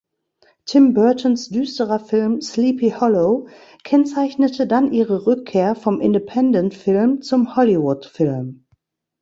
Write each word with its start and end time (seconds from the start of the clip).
Tim 0.65 0.95
Burtons 0.95 1.49
düsterer 1.49 1.99
Film 1.99 2.41
"Sleepy 2.41 2.89
Hollow" 2.89 3.47
kennzeichnete 3.83 4.65
dann 4.65 4.91
ihre 4.91 5.27
Rückkehr 5.27 5.75
vom 5.75 5.99
Independent-Film 6.01 7.21
zum 7.21 7.55
Hollywood-Film. 7.55 8.65